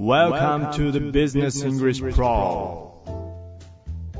[0.00, 3.02] Welcome to the Business English Pro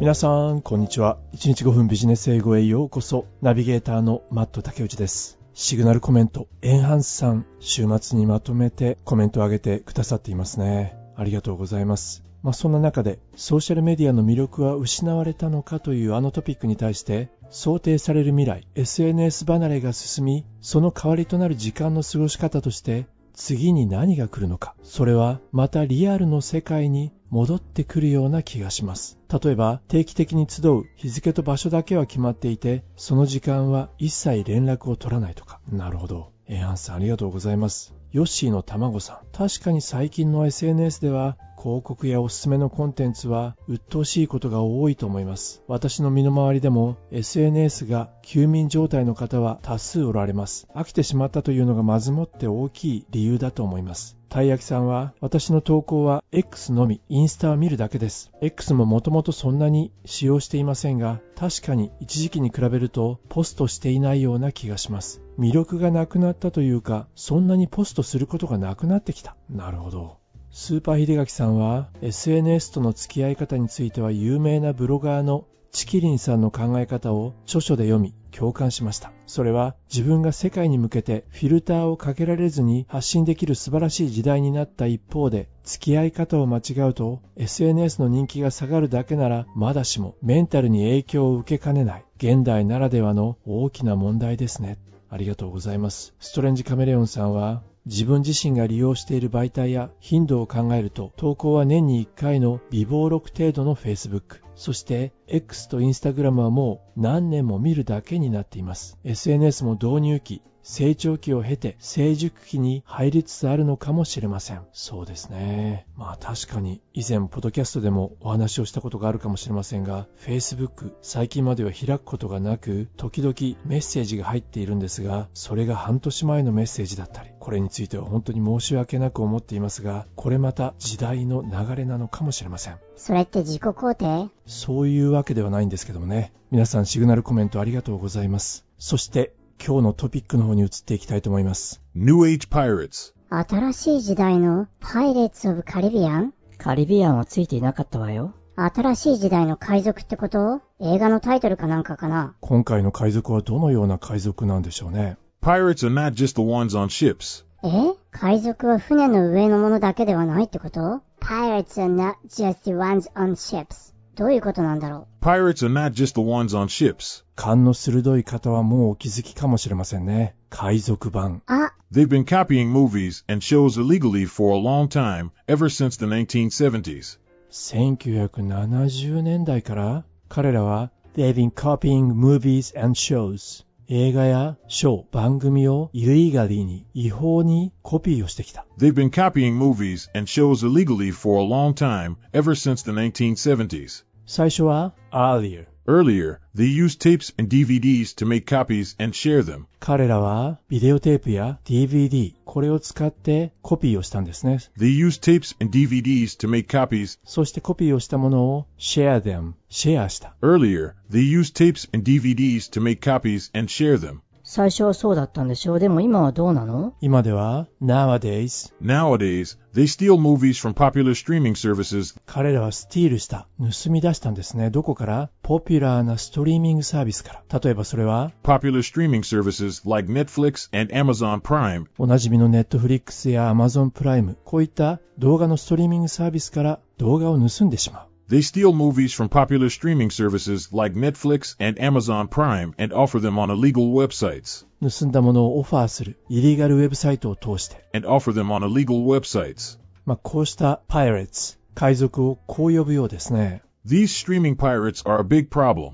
[0.00, 1.18] 皆さん、こんにちは。
[1.34, 3.26] 1日5分ビジネス英語へようこそ。
[3.42, 5.38] ナビゲーターのマット竹内です。
[5.54, 10.96] シグナルコメント、エンハンスさん、週末にまとめてコメントを上げてくださっていますね。
[11.14, 12.24] ありがとうございます。
[12.42, 23.06] まあ、そんな中で、ソーシャルメディアの魅力は失われたのかというあのトピックに対して、想定される未来、SNS 離れが進み、その代わりとなる時間の過ごし方として、
[23.38, 24.74] 次に何が来るのか。
[24.82, 29.16] それはまたリアルの世界に戻ってくるような気がします。
[29.32, 35.60] 例えば定期的に集う日付と場所だけは決まっていて、その時間は一切連絡を取らないとか。
[35.70, 36.32] なるほど。
[36.48, 37.94] エハンさんありがとうございます。
[38.12, 39.18] ヨッシーの卵さん。
[39.32, 45.62] 確かに最近の SNS では広告やおすすめのコンテンツは鬱陶しいことが多いと思います。
[45.66, 50.68] 私の身の回りでも SNS が休眠状態の方は多数おられます。
[50.74, 54.17] 飽きてしまったというのがまずもって大きい理由だと思います。
[54.28, 58.30] たい焼きさんは私の投稿は X のみ、インスタは見るだけです。
[58.42, 65.22] X ももともとそんなに使用していませんが、確かに一時期に比べるとポストしていないような気がします。
[65.38, 69.34] 魅力がなくなったというか、そんなにポストすることがなくなってきた。
[69.48, 70.18] なるほど。
[70.50, 79.12] スーパー秀垣さんは SNS との付き合い方については有名なブロガーのチキリンさんの考え方を著書で読み共感しました。
[79.26, 94.78] それは自分が世界に向けてフィルターをかけられずに発信できる素晴らしい時代になった一方で付き合い方を間違うと SNS の人気が下がるだけならまだしもメンタルに影響を受けかねない現代ならではの大きな問題ですね。
[95.10, 96.14] ありがとうございます。
[96.20, 108.98] ストレンジカメレオンさんは自分自身が利用している媒体や頻度を考えると投稿は年に1回の微暴録程度の Facebook そして X と Instagram はもう何年も見るだけになっています。
[109.04, 114.62] SNS も導入期成長期を経て成熟期に入りつつあるのかもしれません。
[114.72, 115.86] そうですね。
[115.96, 123.32] まあ確かに以前ポッドキャストでもお話をしたことがあるかもしれませんが Facebook 最近までは開くことがなく時々
[123.64, 132.87] メッセージが入っているんですがそれが半年前のメッセージだったりこれについては本当に申し訳なく思っていますがこれまた時代の流れなのかもしれません。
[132.98, 134.30] それって自己肯定？
[134.46, 139.32] そういうわけではないんですけどもね皆さんシグナルコメントありがとうございますそして
[139.64, 141.80] 今日のトピックの方に移っていきたいと思います。
[141.94, 143.12] New Age Pirates.
[143.30, 146.32] 新しい時代のパイレーツ・オブ・カリビアン？
[146.58, 148.34] カリビアンはついていなかったわよ。
[148.56, 150.62] 新しい時代の海賊ってこと？
[150.80, 152.34] 映画のタイトルかなんかかな？
[152.40, 155.16] 今回の海賊はどのような海賊なんでしょうね。
[155.42, 157.44] Pirates are not just the ones on ships.
[157.64, 157.96] え？
[158.12, 161.02] 海賊は船の上のものだけではないってこと？
[161.28, 163.92] ?Pirates are not just the ones on ships.
[164.16, 167.22] どういうことなんだろ Pirates are not just the ones on ships.
[167.36, 170.34] 勘の鋭い方はもうお気づきかもしれませんね。
[170.48, 171.34] 海賊版。
[171.34, 177.18] うあ、They've been copying movies and shows illegally for a long time, ever since the 1970s.
[177.50, 188.66] 1970年代から彼らは They've been copying movies and shows 映画やショー、番組をイリーガリーに違法にコピーをしてきた。
[188.78, 194.04] They've been copying movies and shows illegally for a long time, ever since the 1970s.
[194.26, 199.67] 最初は earlier Earlier, they used tapes and DVDs to make copies and share them.
[199.79, 204.59] 彼らはビデオテープや DVD これを使ってコピーをしたんですね。
[204.77, 207.19] They used tapes and DVDs to make copies.
[207.25, 210.35] そしてコピーをしたものを share them シェアした。
[210.41, 214.21] Earlier, they used tapes and DVDs to make copies and share them.
[214.50, 215.78] 最初はそうだったんでしょう。
[215.78, 216.94] でも今はどうなの？
[217.02, 224.70] 今では nowadays Nowadays, they steal movies from popular streaming services 彼らはスティールした、盗み出したんですね。
[224.70, 225.30] どこから？
[225.42, 227.60] ポピュラーなストリーミングサービスから。
[227.60, 231.84] 例えばそれは、popular streaming services like Netflix and Amazon Prime.
[231.98, 238.07] おなじみのネットフリックスや Amazon プライム、こういった動画のストリーミングサービスから動画を盗んでしまう。
[238.29, 243.49] They steal movies from popular streaming services like Netflix and Amazon Prime and offer them on
[243.49, 244.65] illegal websites.
[244.81, 247.83] 盗んだものをオファーする、イリーガルウェブサイトを通して。
[247.93, 249.77] And offer them on illegal websites.
[250.05, 253.61] まあ、こうしたパイレーツ、海賊をこう呼ぶようですね。
[253.85, 255.93] These streaming pirates are a big problem.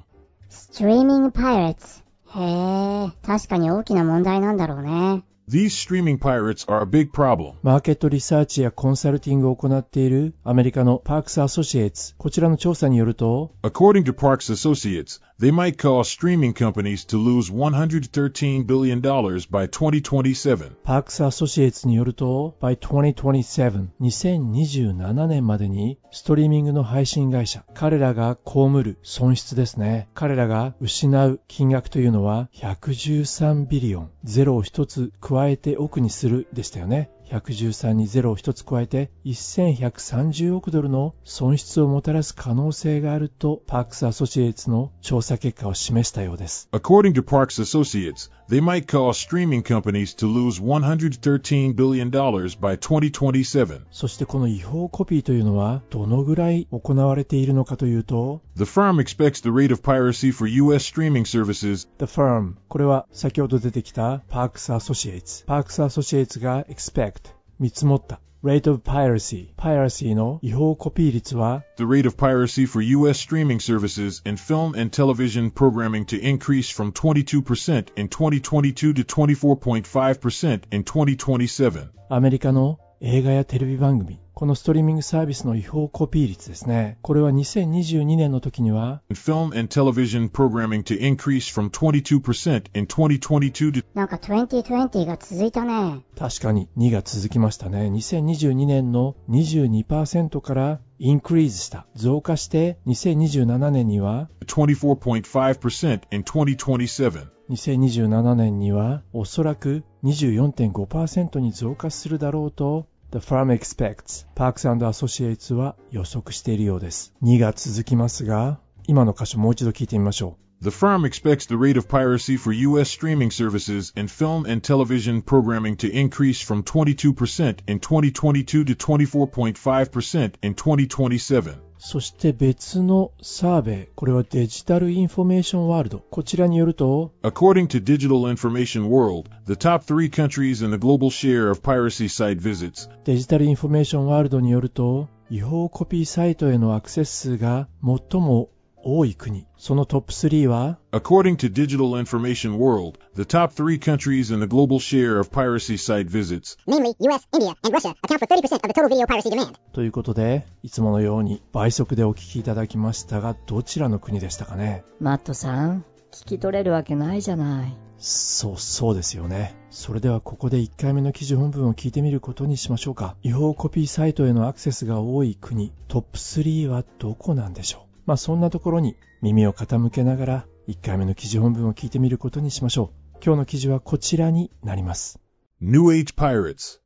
[0.49, 2.03] ストリーミング・パイレーツ。
[2.35, 5.23] へえ、確かに大きな問題なんだろうね。
[5.49, 7.53] These streaming pirates are a big problem.
[7.63, 19.66] マーケットリサーチやコンサルティングを行っているアメリカのパークスアソシエイツ、こちらの調査によると、 According to Parks Associates, they might cause streaming companies to lose $113 billion by
[19.66, 20.76] 2027.
[20.84, 30.08] パークスアソシエイツによると、by 2027、2027年までに、ストリーミングの配信会社、彼らが被る損失ですね。
[30.14, 37.10] 彼らが失う金額というのは、113ビリオン、ゼロを一つ加えて億にするでしたよね。
[37.30, 46.68] 113に0を1つ加えて1130億ドルの損失をもたらす可能性があるとパークスアソシエイツの調査結果を示したようです。
[46.72, 53.80] According to Parks Associates, they might cause streaming companies to lose $113 billion by 2027.
[53.90, 60.85] そしてこの違法コピーというのはどのぐらい行われているのかというと The firm expects the rate of piracy for U.S.
[60.85, 69.53] streaming services The Firm これは先ほど出てきた Parks Associates Parks Associates が expect 見積もった Rate of Piracy
[69.57, 73.19] Piracy の違法コピー率は the rate of piracy for U.S.
[73.19, 80.61] streaming services and film and television programming to increase from 22% in 2022 to 24.5%
[80.71, 81.89] in 2027.
[82.09, 96.02] アメリカの 映画やテレビ番組このストリーミングサービスの違法コピー率ですねこれは2022年の時には And film and television programming to increase from 22% in 2022 to なんか2020が続いたね。
[96.16, 107.34] 確かに2が続きましたね2022年の22%からインクリーズした増加して2027年には24.5% in 2027.
[107.50, 117.14] 2027年にはおそらく24.5%に増加するだろうと The firm expects Parks and Associates は予測しているようです。
[117.22, 122.88] 2が続きますが、今の箇所もう一度聞いてみましょ The firm expects the rate of piracy for U.S.
[122.88, 130.34] streaming services and film and television programming to increase from 22% in 2022 to 24.5%
[130.42, 131.50] in 2027.
[131.50, 131.64] う。
[131.86, 135.98] そして別のサーベイ、これはデジタルインフォメーションワールド。
[135.98, 142.40] こちらによると、According to Digital Information World, the top three countries in the global share of piracy site
[142.40, 148.48] visits デジタルインフォメーションワールドによると、違法コピーサイトへのアクセス数が最も
[148.84, 149.46] 多い国。
[149.56, 156.08] そのトップ3は、According to Digital Information World, the top three countries in the global share of piracy site
[156.08, 159.54] visits namely US, India, and Russia, account for 30% of the total video piracy demand.
[159.72, 167.76] ということで、いつものように倍速でお聞きいただきましたが、どちらの国でしたかねマットさん、聞き取れるわけないじゃない。
[167.98, 169.56] そう、そうですよね。
[169.70, 173.16] それではここで1回目の記事本文を聞いてみることにしましょうか。
[173.22, 183.18] 違法コピーサイトへのアクセスが多い国、トップ3はどこなんでしょうまあそんなところに耳を傾けながら1回目の記事本文を聞いてみることにしましょう。
[183.24, 185.18] 今日の記事はこちらになります。
[185.60, 186.80] New Age Pirates.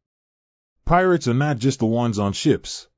[0.85, 2.89] Pirates are not just the ones on ships.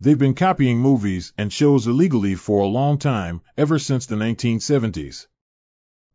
[0.00, 5.26] They've been copying movies and shows illegally for a long time, ever since the 1970s.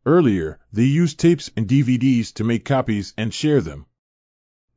[0.06, 3.86] Earlier, they used tapes and DVDs to make copies and share them.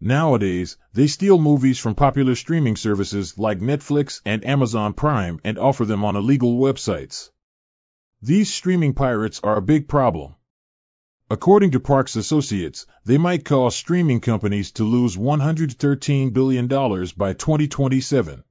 [0.00, 5.86] Nowadays, they steal movies from popular streaming services like Netflix and Amazon Prime and offer
[5.86, 7.30] them on illegal websites.
[8.20, 10.34] These streaming pirates are a big problem.
[11.30, 18.44] According to Parks Associates, they might cause streaming companies to lose $113 billion by 2027.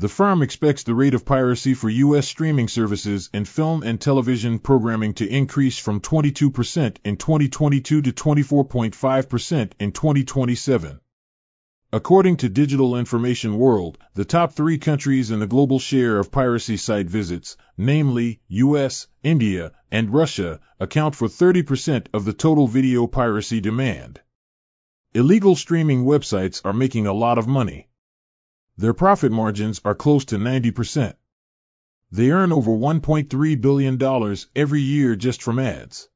[0.00, 2.28] The firm expects the rate of piracy for U.S.
[2.28, 9.72] streaming services and film and television programming to increase from 22% in 2022 to 24.5%
[9.80, 11.00] in 2027.
[11.92, 16.76] According to Digital Information World, the top three countries in the global share of piracy
[16.76, 23.60] site visits, namely US, India, and Russia, account for 30% of the total video piracy
[23.60, 24.20] demand.
[25.12, 27.87] Illegal streaming websites are making a lot of money.
[28.78, 31.16] Their profit margins are close to 90%.
[32.12, 36.08] They earn over $1.3 billion every year just from ads.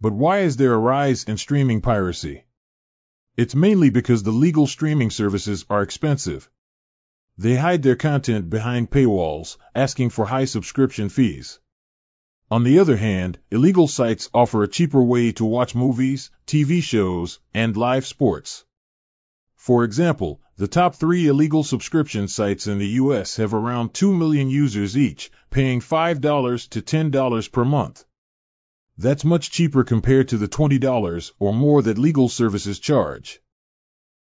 [0.00, 2.42] But why is there a rise in streaming piracy?
[3.36, 6.50] It's mainly because the legal streaming services are expensive.
[7.36, 11.60] They hide their content behind paywalls, asking for high subscription fees.
[12.50, 17.38] On the other hand, illegal sites offer a cheaper way to watch movies, TV shows,
[17.54, 18.64] and live sports.
[19.54, 24.49] For example, the top three illegal subscription sites in the US have around 2 million
[24.49, 28.05] users each, paying $5 to $10 per month.
[28.97, 33.41] That's much cheaper compared to the $20 or more that legal services charge.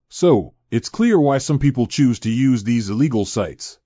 [0.10, 3.80] So, it's clear why some people choose to use these illegal sites.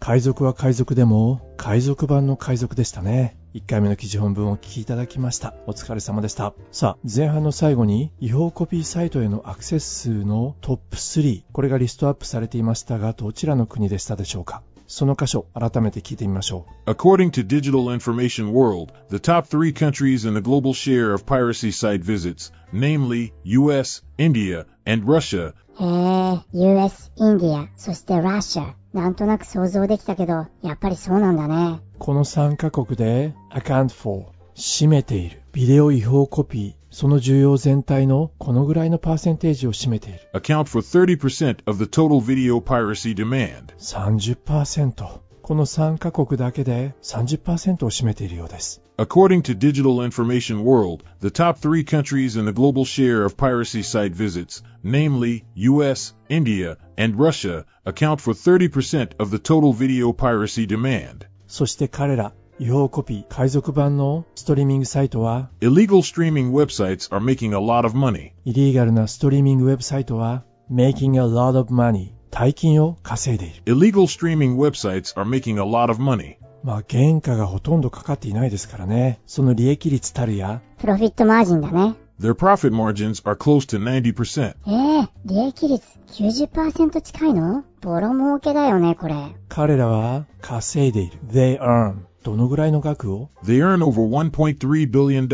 [0.00, 3.37] 海賊は海賊でも、海賊版の海賊でしたね。
[3.55, 5.55] 1回目の記事本文をお聞きいただきました。
[5.65, 6.53] お疲れ様でした。
[6.71, 16.91] さあ、前半の最後に違法コピーサイトへのアクセス数のトップ3、これがリストアップされていましたが、どちらの国でしたでしょうかその箇所、改めて聞いてみましょう。
[16.91, 22.03] According to Digital Information World, the top three countries in the global share of piracy site
[22.03, 28.73] visits, namely US, India, and Russia, へえ、US、インディア、そして Russia。
[28.93, 31.79] なんとなく想像できたけど、やっぱりそうなんだね。
[31.99, 40.19] この3カ国で account for 占めているビデオ違法コピーその需要全体のこのぐらいのパーセンテージを占めている。
[40.33, 43.73] account for 30% of the total video piracy demand.
[43.77, 45.19] 30%。
[45.41, 48.81] この3カ国だけで30%を占めているようです。
[48.98, 54.14] According to Digital Information World, the top three countries in the global share of piracy site
[54.14, 61.26] visits, namely US, India, and Russia, account for 30% of the total video piracy demand.
[61.46, 68.30] そして彼ら、違法コピー、海賊版のストリーミングサイトは、 Illegal streaming websites are making a lot of money.
[68.44, 73.62] イリーガルなストリーミングウェブサイトは、making a lot of money、大金を稼いでいる。
[73.66, 76.36] Illegal streaming websites are making a lot of money.
[76.63, 79.19] まあ、原価がほとんどかかっていないですからね。
[79.25, 81.95] その利益率たるや、プロフィットマージンだね。
[82.19, 84.55] Their profit margins are close to 90%.
[84.67, 87.63] ええ利益率90%近いの？
[87.79, 89.15] ボロ儲けだよね、これ。
[89.47, 91.17] 彼らは稼いでいる。
[91.31, 91.99] they earn。
[92.23, 95.27] どのぐらいの額を？They earn over $1.3 billion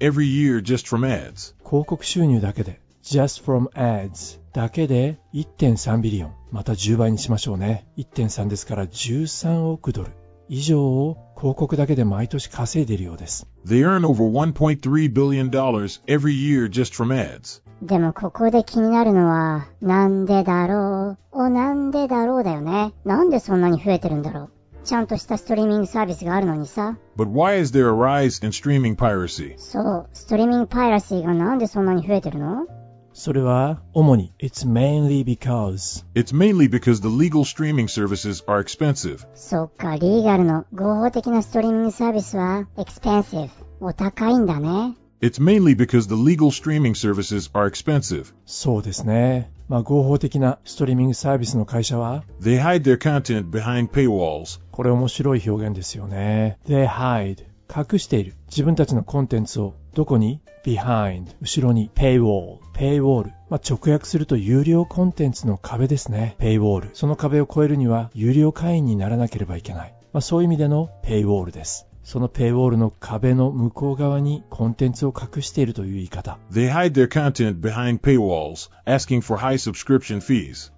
[0.00, 1.54] every year just from ads.
[1.64, 6.32] 広告収入だけで、just from ads だけで1.3ビリオン。
[6.50, 7.86] また10倍にしましょうね。
[7.96, 10.10] 1.3ですから13億ドル
[10.48, 13.46] 以上を広告だけで毎年稼いでいるようです。
[13.66, 17.62] They earn over $1.3 billion every year just from ads.
[17.82, 22.94] でもここで気になるのは、なんでだろう、おなんでだろうだよね。
[23.04, 24.50] なんでそんなに増えてるんだろう？
[24.84, 26.98] ちゃんとしたストリーミングサービスがあるのにさ。
[27.16, 29.54] But why is there a rise in streaming piracy?
[29.58, 32.66] そう、ストリーミングパイラシーがなんでそんなに増えてるの？
[33.14, 39.24] それは主に It's mainly because It's mainly because the legal streaming services are expensive.
[39.34, 43.50] そっか、リーガルの合法的なストリーミングサービスは、expensive。
[43.80, 44.96] お高いんだね。
[45.20, 48.34] It's mainly because the legal streaming services are expensive.
[48.46, 49.48] そうですね。
[49.68, 54.60] まあ合法的なストリーミングサービスの会社は They hide their content behind paywalls.
[54.72, 56.58] これ面白い表現ですよね。
[56.66, 57.44] They hide
[57.74, 58.34] 隠している。
[58.48, 63.32] 自分たちのコンテンツをどこに ?behind 後ろに paywall ペイウォール。
[63.48, 66.34] ま、直訳すると有料コンテンツの壁ですね。
[66.38, 66.90] ペイウォール。
[66.92, 69.94] その壁を越えるには有料会員にならなければいけない。
[70.12, 71.86] ま、そういう意味でのペイウォールです。
[72.02, 76.38] そのペイウォールの壁の向こう側にコンテンツを隠しているという言い方。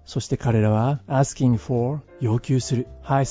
[0.05, 1.01] そして彼らは、
[2.21, 3.25] 要求する high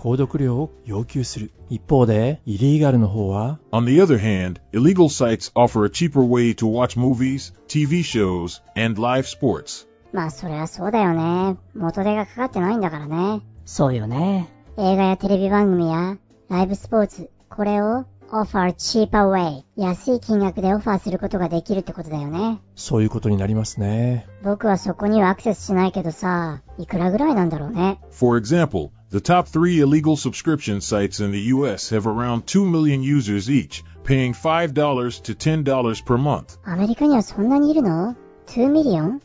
[0.00, 1.50] 購読料を要求する。
[1.68, 8.62] 一方で、イリーガルの方は On the other hand, illegal sites offer a cheaper way to watch movies, TV shows,
[8.82, 9.86] and live sports.
[10.14, 11.58] まあそりゃそうだよね。
[11.74, 13.42] 元手がかかってないんだからね。
[13.66, 14.48] そうよね。
[14.78, 16.16] 映画やテレビ番組や
[16.48, 22.60] ライブスポーツ、これを offer cheaper way 安い金額でオファーすることができるってことだよね。
[22.76, 24.26] そういうことになりますね。
[24.42, 28.00] 僕はそこにはアクセスしないけどさ、いくらぐらいなんだろうね。
[28.10, 33.50] For example, the top three illegal subscription sites in the US have around 2 million users
[33.50, 34.72] each, paying $5
[35.22, 36.58] to $10 per month.
[36.64, 38.14] アメリカにはそんなにいるの
[38.46, 39.20] ?2 ミリオン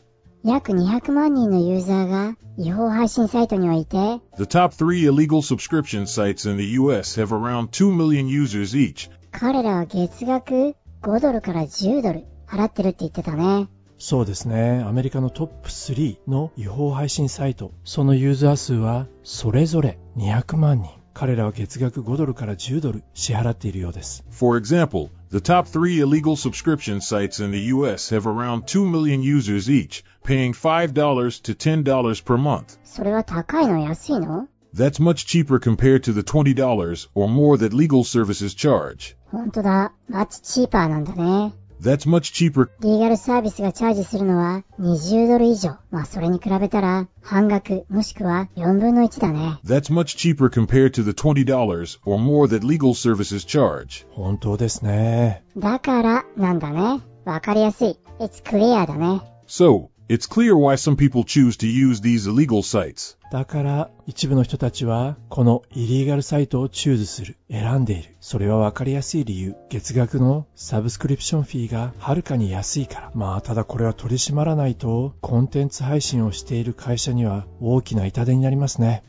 [0.46, 3.96] 約200万人のユーザーが違法配信サイトにはいて、
[4.36, 13.68] The top three illegal subscription sites in the US have around 2 million users each, 彼らは月額5ドルから10ドル払ってるって言ってたね。
[13.98, 14.84] そうですね。
[14.86, 17.72] アメリカのトップ3の違法配信サイト。
[17.84, 20.92] そのユーザー数はそれぞれ200万人。
[21.12, 24.24] 彼らは月額5ドルから10ドル支払っているようです。
[24.30, 29.69] For example, the top three illegal subscription sites in the US have around 2 million users
[29.69, 30.93] each, paying $5
[31.43, 32.77] to $10 per month.
[32.83, 39.15] それは高いの安いの That's much cheaper compared to the $20 or more that legal services charge.
[39.31, 39.93] ほんとだ。
[40.09, 41.53] マッチチーパーなんだね。
[41.85, 45.77] That's much cheaper リーガルサービスがチャージするのは20ドル以上。
[45.89, 49.59] まあそれに比べたら半額もしくは4分の1だね。
[49.65, 54.05] That's much cheaper compared to the $20 or more that legal services charge.
[54.11, 55.43] 本当ですね。
[55.57, 57.01] だからなんだね。
[57.25, 57.97] わかりやすい。
[58.19, 59.21] It's clear だね。
[59.47, 63.16] So, it's clear why some people choose to use these illegal sites.
[63.32, 68.16] だから一部の人たちはこのイリーガルサイトをチューズする、選んでいる。
[68.20, 69.56] それはわかりやすい理由。
[69.68, 73.10] 月額のサブスクリプションフィーがはるかに安いから。
[73.14, 79.02] まあただこれは取り締まらないとコンテンツ配信をしている会社には大きな痛手になりますね。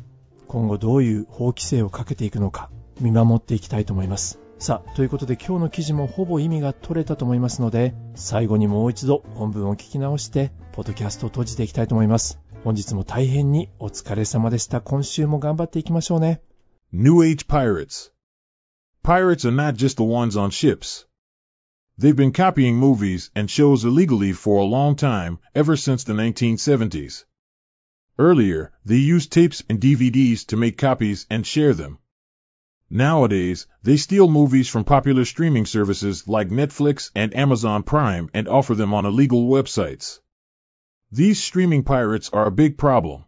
[0.47, 4.46] 今後どういう法規制をかけていくのか見守っていきたいと思います。
[4.59, 12.39] さあ、ということで今日の記事もほぼ意味が取れたと思いますので、最後にもう一度本文を聞き直して、ポッドキャストを閉じていきたいと思います。
[12.63, 14.81] 本日も大変にお疲れ様でした。
[14.81, 16.41] 今週も頑張っていきましょうね。
[16.91, 18.09] New Age Pirates.
[19.03, 21.05] Pirates are not just the ones on ships.
[21.99, 27.25] They've been copying movies and shows illegally for a long time, ever since the 1970s.
[28.17, 31.99] Earlier, they used tapes and DVDs to make copies and share them.
[32.89, 38.75] Nowadays, they steal movies from popular streaming services like Netflix and Amazon Prime and offer
[38.75, 40.19] them on illegal websites.
[41.11, 43.25] These streaming pirates are a big problem.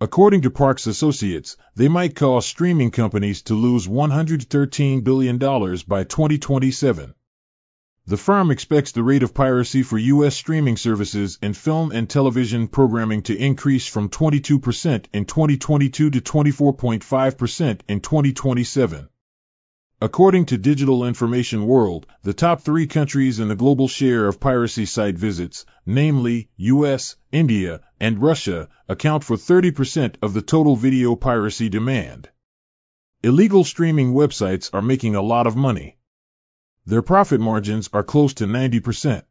[0.00, 7.14] According to Parks Associates, they might cause streaming companies to lose $113 billion by 2027.
[8.08, 10.34] The firm expects the rate of piracy for U.S.
[10.34, 17.80] streaming services and film and television programming to increase from 22% in 2022 to 24.5%
[17.86, 19.10] in 2027.
[20.00, 24.86] According to Digital Information World, the top three countries in the global share of piracy
[24.86, 31.68] site visits, namely US, India, and Russia, account for 30% of the total video piracy
[31.68, 32.30] demand.
[33.22, 35.97] Illegal streaming websites are making a lot of money.
[36.88, 39.22] Their profit margins are close to 90%.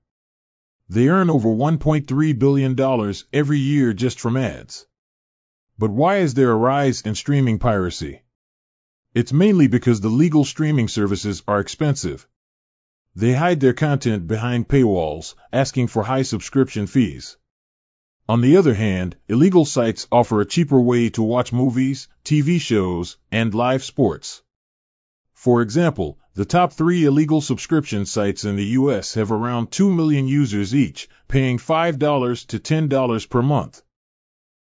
[0.90, 4.86] They earn over $1.3 billion every year just from ads.
[5.76, 8.22] But why is there a rise in streaming piracy?
[9.16, 12.28] It's mainly because the legal streaming services are expensive.
[13.16, 17.38] They hide their content behind paywalls, asking for high subscription fees.
[18.30, 23.18] On the other hand, illegal sites offer a cheaper way to watch movies, TV shows,
[23.32, 24.44] and live sports.
[25.34, 30.27] For example, the top three illegal subscription sites in the US have around 2 million
[30.27, 33.83] users each, paying $5 to $10 per month.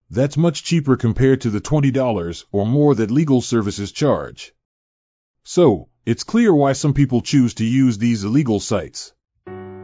[0.10, 4.53] That's much cheaper compared to the $20 or more that legal services charge.
[5.44, 9.13] So, it's clear why some people choose to use these illegal sites.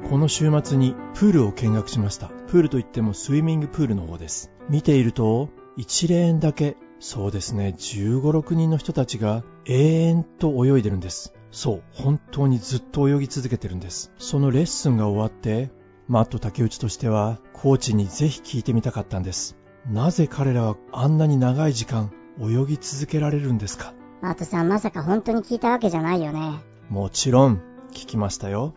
[0.10, 2.28] この週末にプールを見学しました。
[2.48, 4.52] プールといってもスイミングプールの方です。
[4.70, 11.34] 見ていると、1レーンだけ、そうですね、15、6人の人たちが永遠と泳いでるんです。
[11.51, 14.13] そう、本当にずっと泳ぎ続けてるんです。
[14.19, 15.71] そのレッスンが終わって、
[16.07, 19.57] マット竹内としては、コーチにぜひ聞いてみたかったんです。
[19.91, 23.95] なぜ彼らはあんなに長い時間泳ぎ続けられるんですか？
[24.21, 26.61] マットさんまさか本当に聞いたわけじゃないよね。
[26.91, 27.63] もちろん
[27.93, 28.75] 聞きましたよ。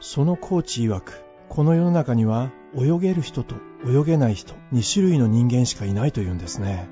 [0.00, 6.88] そのコーチ曰く、この世の中には泳げる人と泳げない人、2種類の人間しかいないというんですね。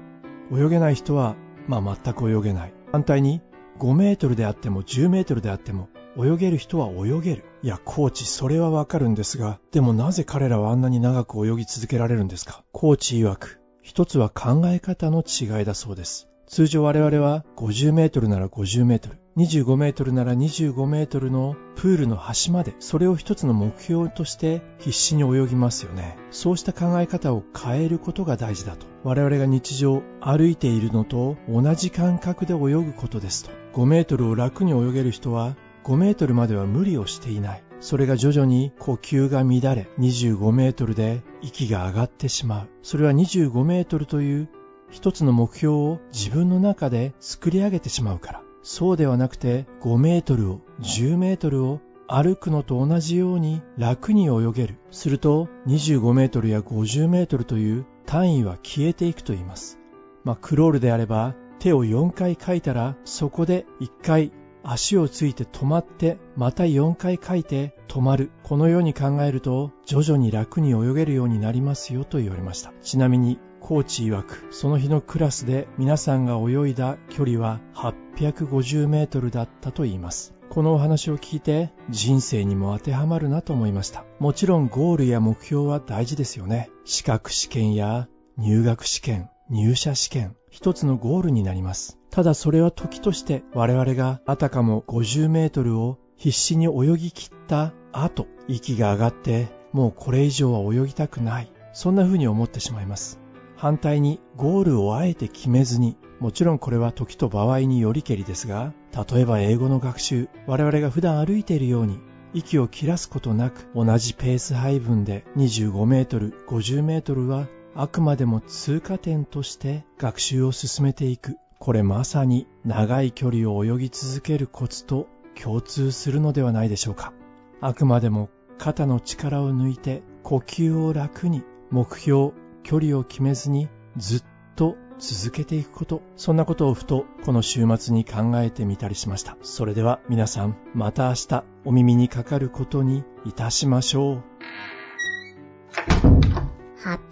[0.52, 2.74] 泳げない人は、まあ全く泳げない。
[2.92, 3.40] 反対に、
[3.78, 5.88] 5メートルであっても10メートルであっても、
[6.18, 7.44] 泳げる人は泳げる。
[7.62, 12.64] いや、コーチ、それはわかるんですが、でもなぜ彼らはあんなに長く泳ぎ続けられるんですか？
[12.72, 16.28] コーチ曰く、一つは考え方の違いだそうです。
[16.46, 26.16] 通常我々は50メートルなら50メートル、25メートルなら25メートルのプールの端まで、それを一つの目標として必死に泳ぎますよね。
[26.30, 28.87] そうした考え方を変えることが大事だと。
[29.04, 33.50] 我々が日常歩いているのと同じ感覚で泳ぐことですと。
[33.74, 37.62] 5メートルを楽に泳げる人は5メートルまでは無理をしていない。
[37.80, 42.68] それが徐々に呼吸が乱れ、25メートルで息が上がってしまう。
[42.82, 44.48] それは25メートルという
[44.90, 48.42] 一つの目標を自分の中で作り上げてしまうから。
[48.62, 54.78] そうではなくて5メートルを10メートルを歩くのと同じように楽に泳げる。
[54.90, 59.78] すると25メートルや50メートルという単位は消えていくと言います。
[60.24, 68.30] まあクロールであれば手を4回書いたらそこで1回足をついて止まってまた4回書いて止まる。
[68.42, 72.72] このように考えると徐々に楽に泳げるようになりますよと言われました。
[72.82, 80.37] ちなみにコーチ曰く、その日のクラスで皆さんが泳いだ距離は850メートルだったと言います。
[80.50, 84.04] このお話を聞いて人生にも当てはまるなと思いました。
[84.18, 86.70] もちろんゴールや目標は大事ですよね。
[86.84, 91.98] 資格試験や入学試験、入社試験、一つのゴールになります。
[92.10, 101.52] ただそれは時として我々があたかも50メートルを必死に泳ぎ切った後、息が上がってもうこれ以上は泳ぎたくない。
[101.72, 103.20] そんな風に思ってしまいます。
[103.56, 111.98] 反対にゴールをあえて決めずに、もちろんこれは時と場合によりけりですが、例えば英語の学習、我々が普段歩いているように、
[112.34, 121.36] 息を切らすことなく同じペース配分で25メートル、50メートルはあくまでも通過点として学習を進めていく。
[121.58, 125.08] これまさに長い距離を泳ぎ続けるコツと
[125.40, 127.12] 共通するのではないでしょうか。
[127.60, 134.22] あくまでも肩の力を抜いて呼吸を楽に目標、距離を決めずにずっ
[134.56, 136.02] と続けていくこと。
[136.16, 139.36] そんなことをふとこの週末に考えてみたりしました。
[139.42, 144.22] それでは皆さんまた明日お耳にかかることにいたしましょう。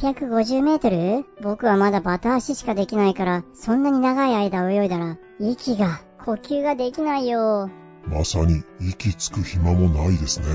[0.00, 1.26] 850メートル？
[1.42, 7.68] 僕はまだバタ足しかできないから、そんなに長い間泳いだら、息が、呼吸ができないよ。
[8.06, 10.46] まさに息つく暇もないですね。